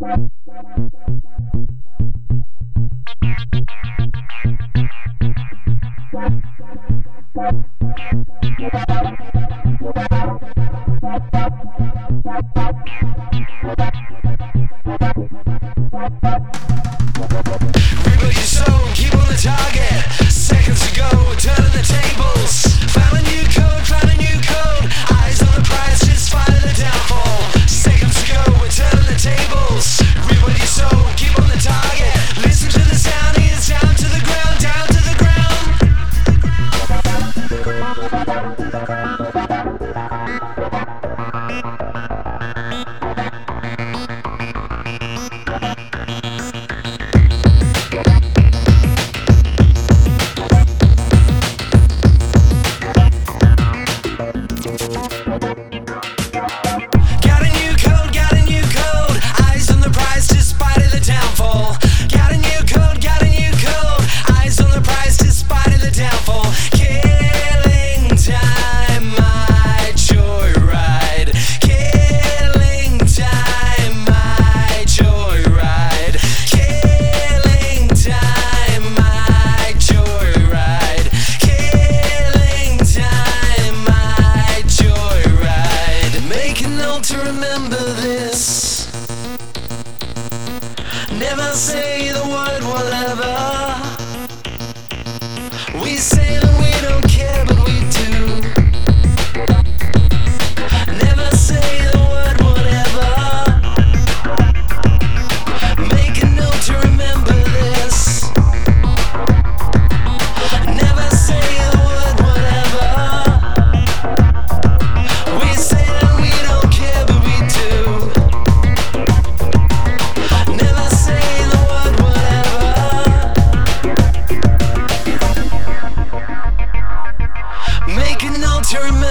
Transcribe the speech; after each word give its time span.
Thank 0.00 0.30
you. 9.34 9.37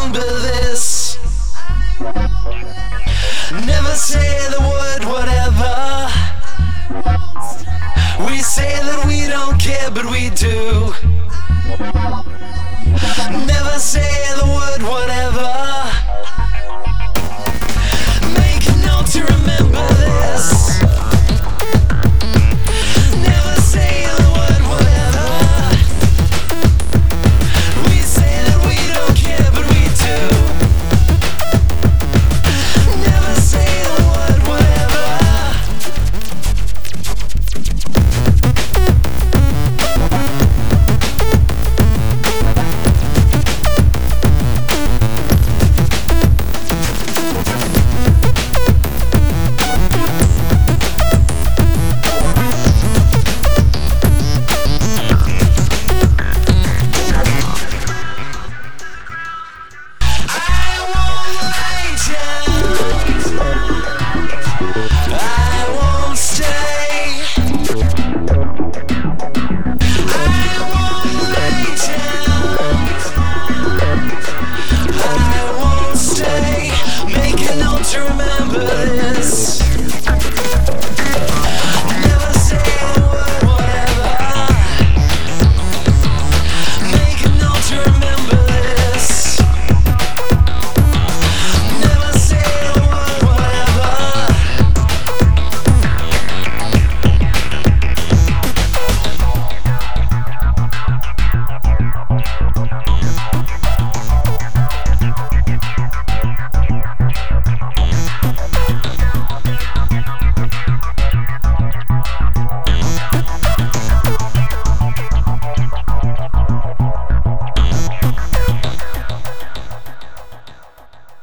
remember 0.00 0.26
this. 0.40 1.18
Never 3.52 3.94
say 3.94 4.38
the 4.50 4.60
word 4.60 5.04
whatever. 5.04 6.08
We 8.26 8.38
say 8.40 8.72
that 8.82 9.04
we 9.06 9.26
don't 9.28 9.60
care, 9.60 9.90
but 9.90 10.06
we 10.10 10.30
do. 10.30 10.94
Never 13.46 13.78
say 13.78 14.10
the 14.36 14.46
word 14.46 14.82
whatever. 14.90 15.59